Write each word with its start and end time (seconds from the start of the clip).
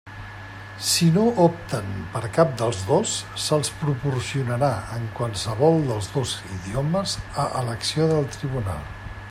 Si 0.91 1.09
no 1.17 1.25
opten 1.41 1.91
per 2.15 2.21
cap 2.37 2.55
dels 2.61 2.79
dos, 2.87 3.13
se'ls 3.47 3.69
proporcionarà 3.83 4.71
en 4.97 5.05
qualsevol 5.19 5.77
dels 5.91 6.09
dos 6.15 6.33
idiomes, 6.59 7.17
a 7.45 7.49
elecció 7.61 8.09
del 8.15 8.31
tribunal. 8.39 8.87